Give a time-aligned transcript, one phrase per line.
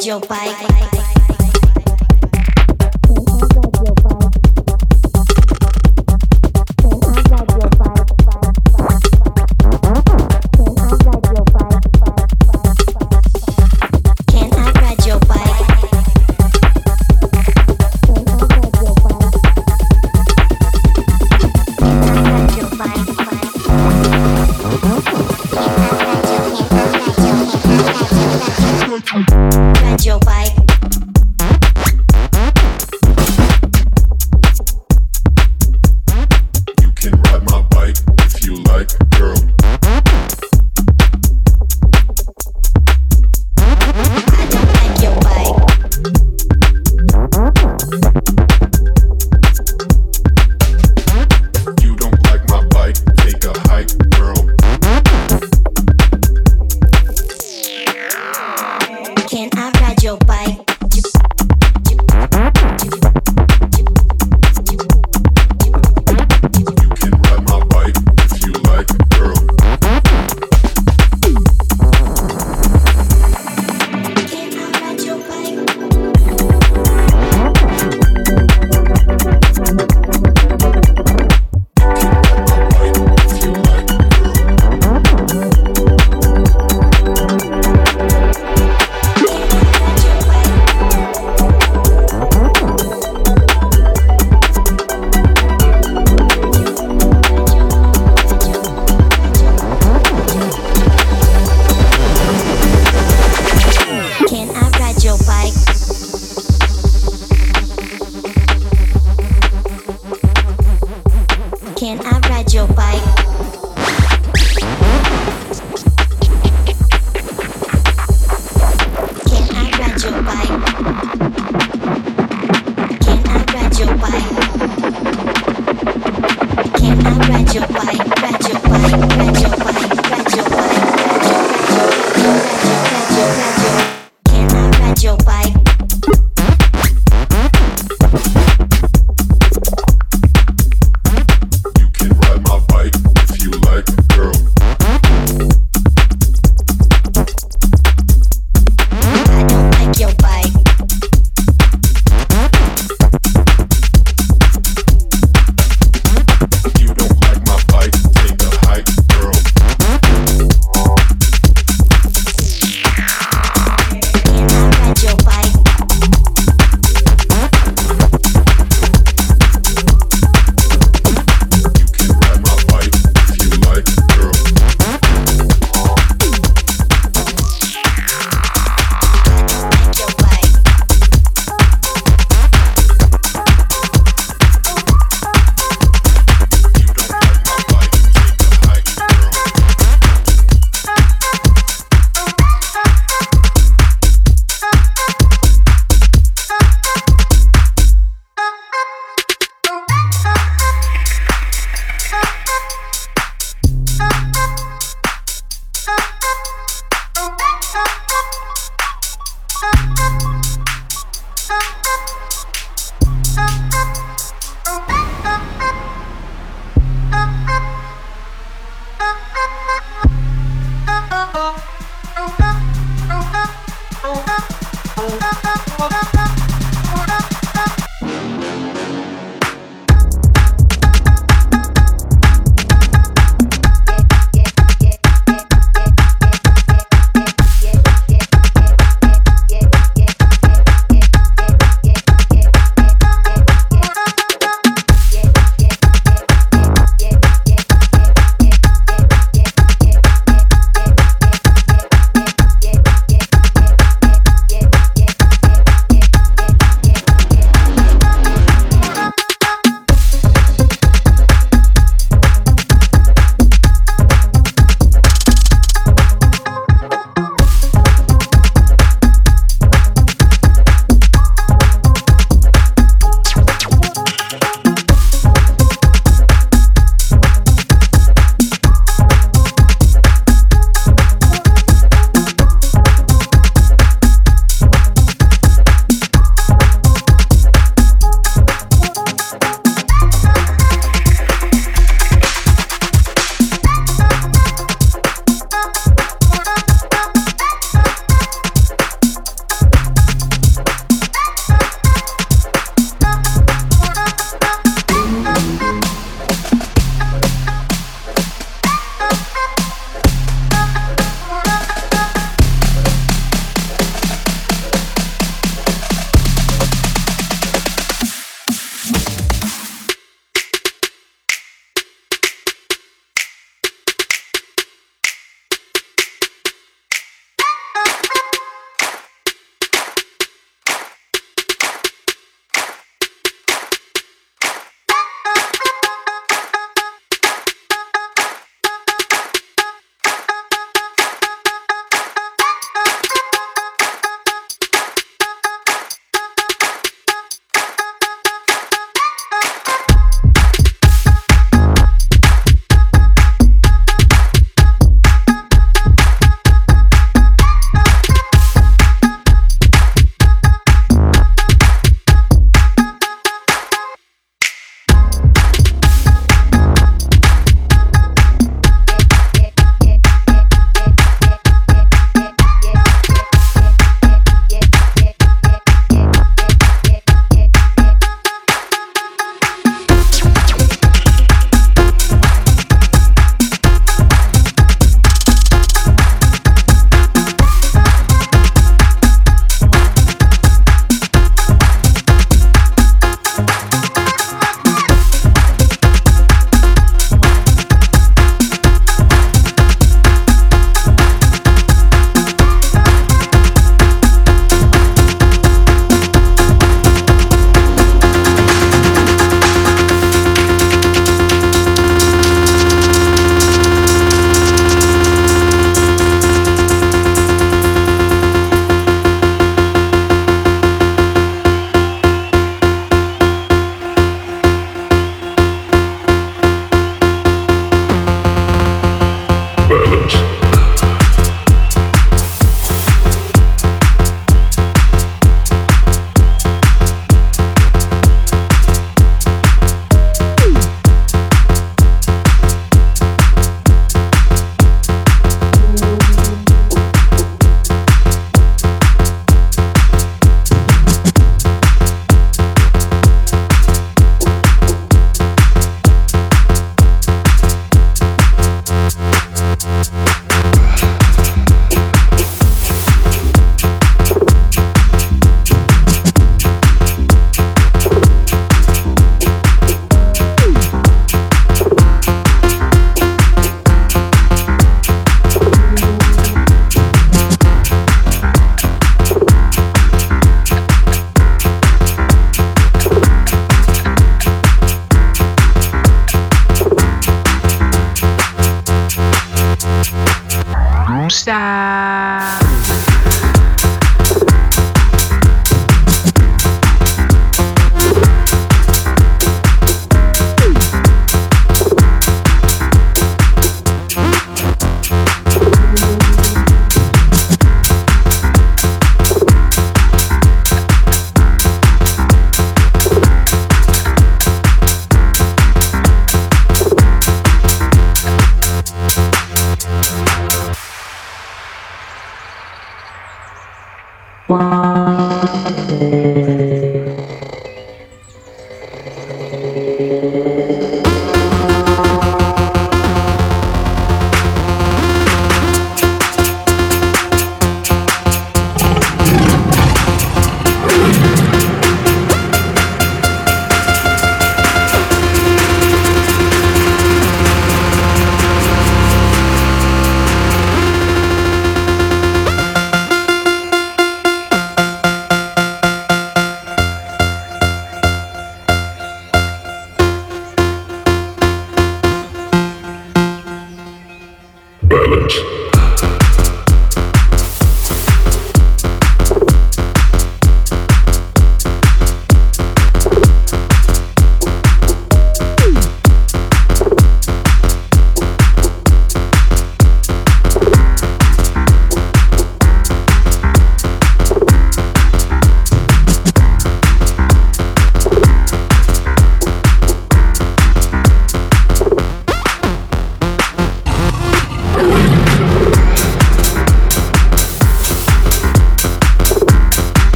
[0.00, 0.69] 就拜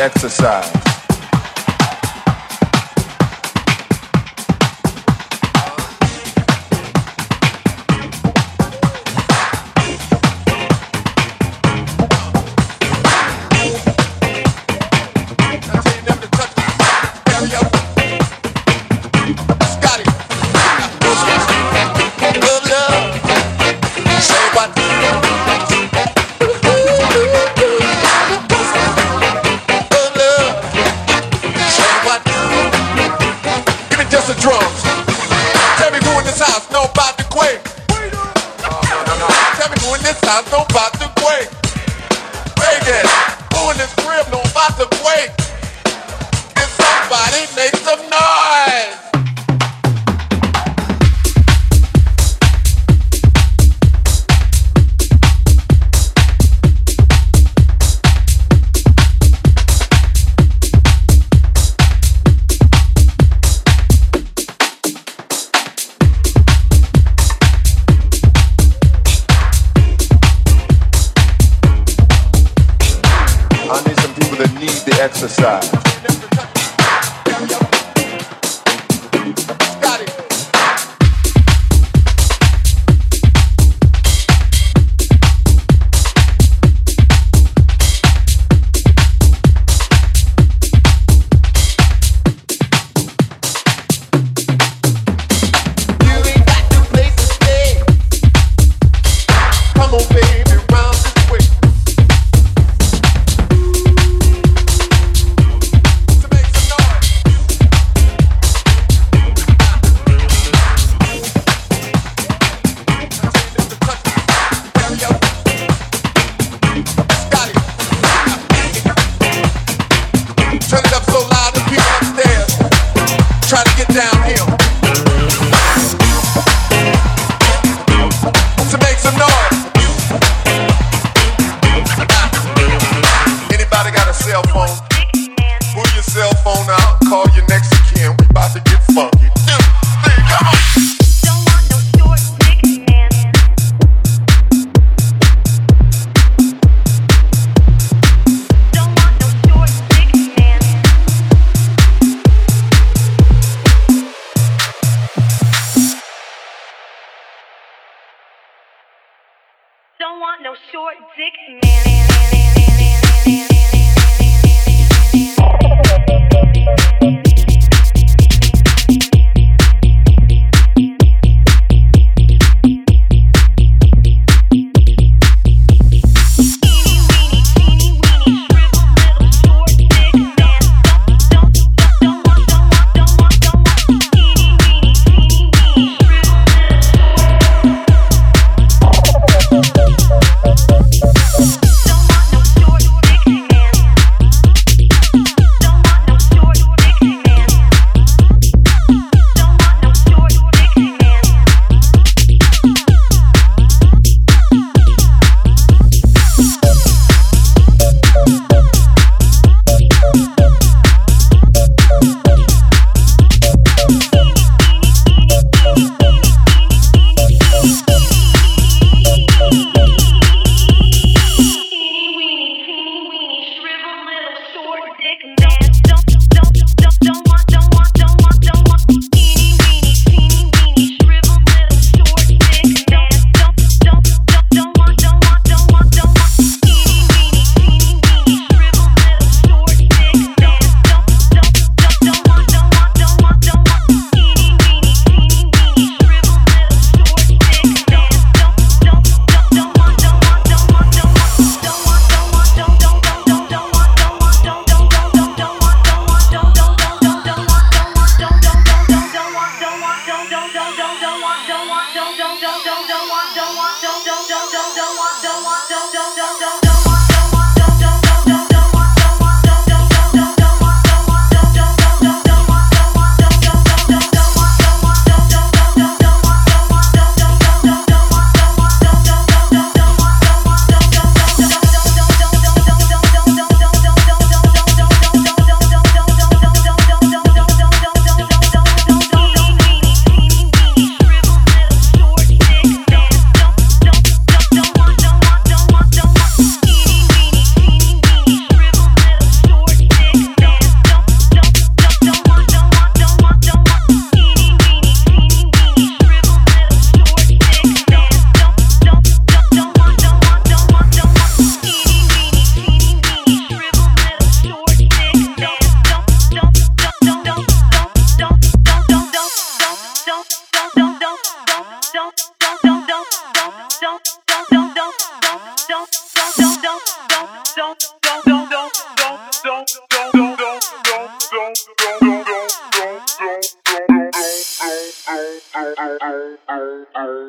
[0.00, 0.79] exercise.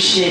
[0.00, 0.29] shit.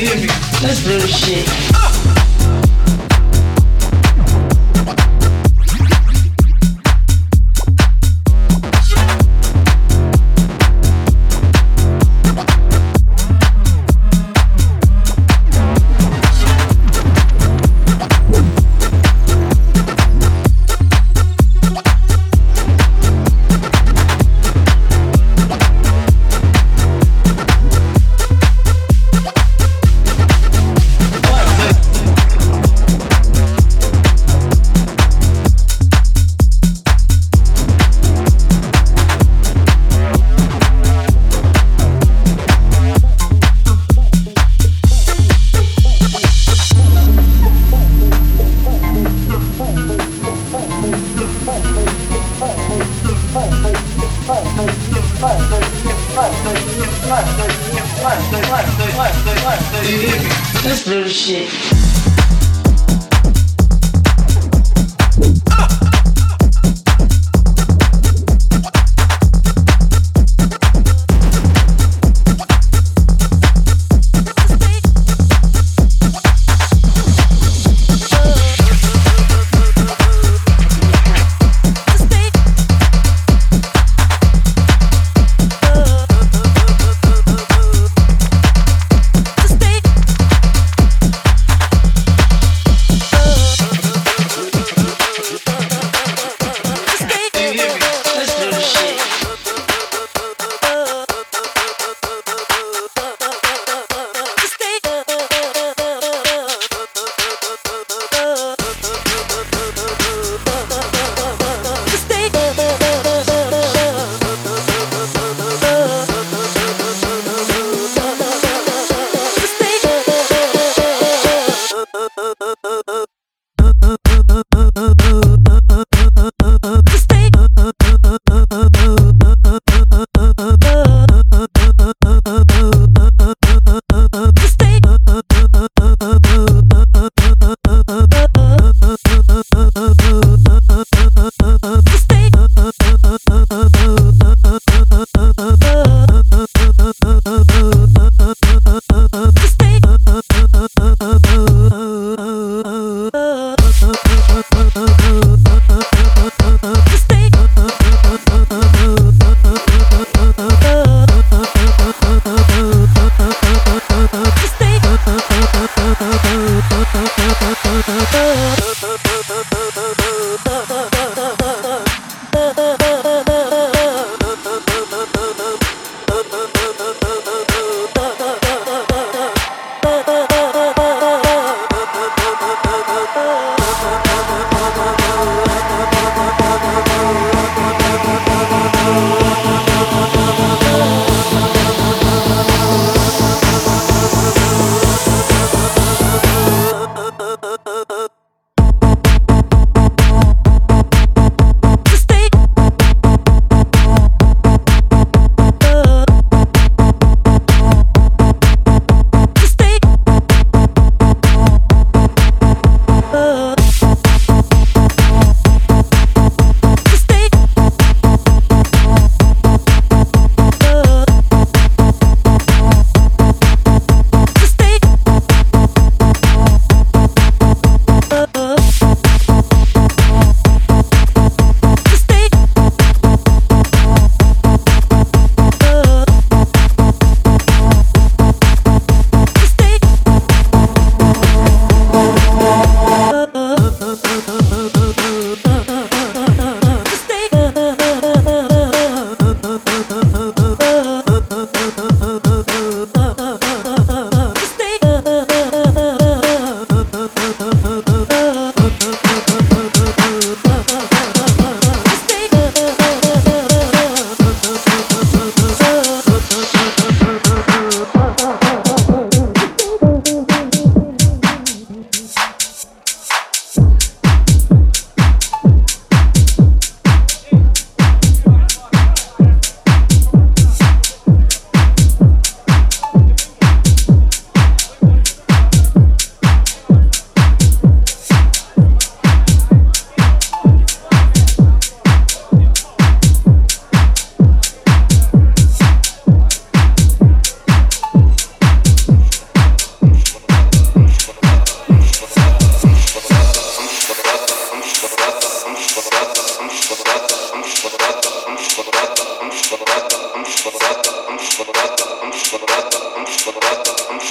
[0.00, 1.67] Let's do this shit.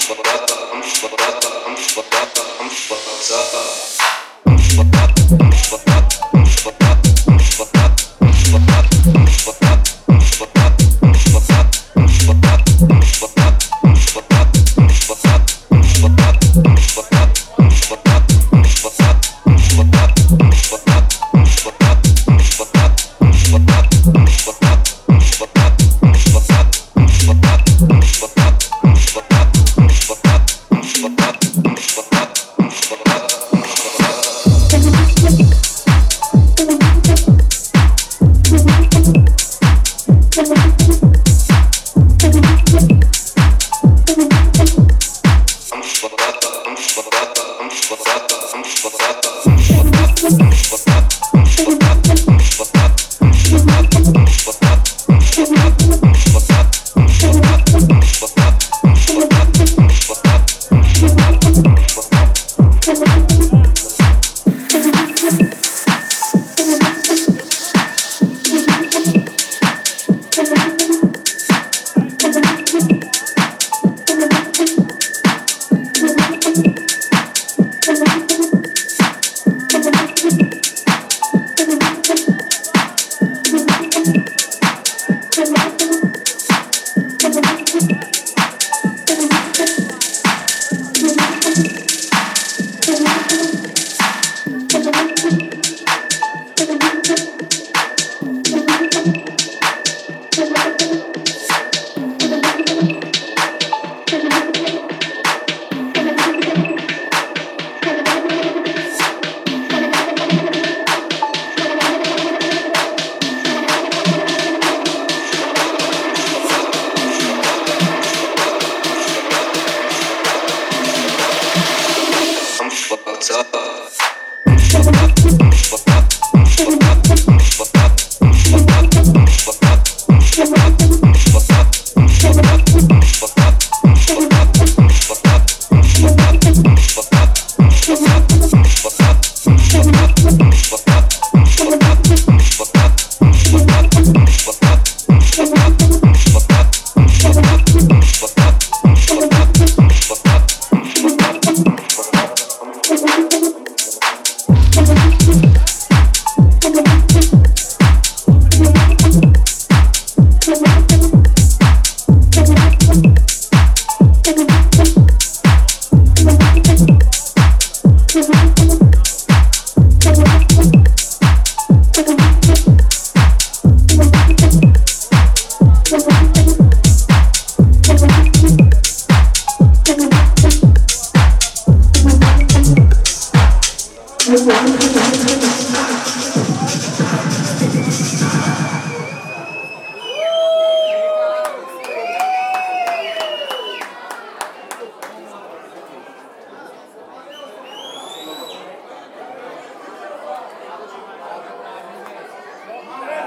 [0.07, 0.73] fucked up.
[0.73, 1.67] I'm fucked up.
[1.67, 2.61] I'm fucked up.
[2.61, 3.96] I'm fucked up.